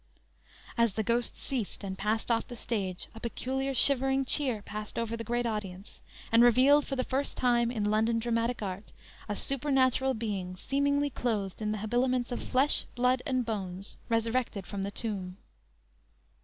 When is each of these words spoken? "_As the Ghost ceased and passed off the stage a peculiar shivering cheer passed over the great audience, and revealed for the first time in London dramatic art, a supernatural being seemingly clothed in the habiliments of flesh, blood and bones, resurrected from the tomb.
"_As 0.79 0.93
the 0.93 1.03
Ghost 1.03 1.37
ceased 1.37 1.83
and 1.83 1.95
passed 1.95 2.31
off 2.31 2.47
the 2.47 2.55
stage 2.55 3.07
a 3.13 3.19
peculiar 3.19 3.75
shivering 3.75 4.25
cheer 4.25 4.63
passed 4.63 4.97
over 4.97 5.15
the 5.15 5.23
great 5.23 5.45
audience, 5.45 6.01
and 6.31 6.41
revealed 6.41 6.87
for 6.87 6.95
the 6.95 7.03
first 7.03 7.37
time 7.37 7.69
in 7.69 7.83
London 7.91 8.17
dramatic 8.17 8.63
art, 8.63 8.93
a 9.29 9.35
supernatural 9.35 10.15
being 10.15 10.55
seemingly 10.55 11.11
clothed 11.11 11.61
in 11.61 11.71
the 11.71 11.77
habiliments 11.77 12.31
of 12.31 12.41
flesh, 12.41 12.85
blood 12.95 13.21
and 13.27 13.45
bones, 13.45 13.95
resurrected 14.09 14.65
from 14.65 14.81
the 14.81 14.89
tomb. 14.89 15.37